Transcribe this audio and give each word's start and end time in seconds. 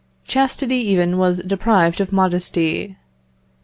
Chastity 0.25 0.77
even 0.77 1.19
was 1.19 1.43
deprived 1.43 2.01
of 2.01 2.11
modesty. 2.11 2.97